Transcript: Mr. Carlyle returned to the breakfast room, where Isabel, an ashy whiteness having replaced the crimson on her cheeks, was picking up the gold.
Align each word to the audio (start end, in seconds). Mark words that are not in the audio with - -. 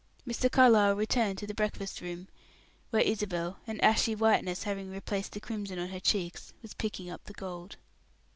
Mr. 0.27 0.51
Carlyle 0.51 0.95
returned 0.95 1.37
to 1.37 1.45
the 1.45 1.53
breakfast 1.53 2.01
room, 2.01 2.27
where 2.89 3.03
Isabel, 3.03 3.59
an 3.67 3.79
ashy 3.81 4.15
whiteness 4.15 4.63
having 4.63 4.89
replaced 4.89 5.33
the 5.33 5.39
crimson 5.39 5.77
on 5.77 5.89
her 5.89 5.99
cheeks, 5.99 6.53
was 6.63 6.73
picking 6.73 7.07
up 7.11 7.23
the 7.25 7.33
gold. 7.33 7.75